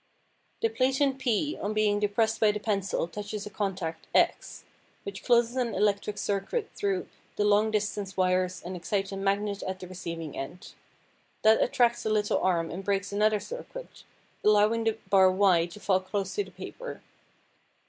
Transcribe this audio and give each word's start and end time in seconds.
The 0.63 0.69
platen 0.69 1.19
P 1.19 1.55
on 1.61 1.75
being 1.75 1.99
depressed 1.99 2.39
by 2.39 2.51
the 2.51 2.59
pencil 2.59 3.07
touches 3.07 3.45
a 3.45 3.51
contact, 3.51 4.07
X, 4.15 4.63
which 5.03 5.23
closes 5.23 5.55
an 5.57 5.75
electric 5.75 6.17
circuit 6.17 6.71
through 6.73 7.07
the 7.35 7.45
long 7.45 7.69
distance 7.69 8.17
wires 8.17 8.63
and 8.65 8.75
excites 8.75 9.11
a 9.11 9.15
magnet 9.17 9.61
at 9.61 9.79
the 9.79 9.87
receiving 9.87 10.35
end. 10.35 10.73
That 11.43 11.61
attracts 11.61 12.03
a 12.03 12.09
little 12.09 12.39
arm 12.41 12.71
and 12.71 12.83
breaks 12.83 13.11
another 13.11 13.39
circuit, 13.39 14.03
allowing 14.43 14.85
the 14.85 14.97
bar 15.11 15.29
Y 15.31 15.67
to 15.67 15.79
fall 15.79 15.99
close 15.99 16.33
to 16.33 16.45
the 16.45 16.49
paper. 16.49 17.03